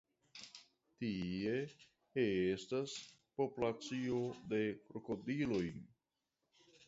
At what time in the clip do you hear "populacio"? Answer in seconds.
3.41-4.21